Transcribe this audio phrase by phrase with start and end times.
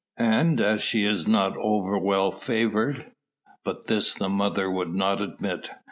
[0.17, 3.11] And as she is not over well favoured"
[3.63, 5.69] But this the mother would not admit.